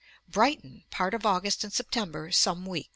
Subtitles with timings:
[0.27, 2.89] Brighton, part of August and September; some weeks.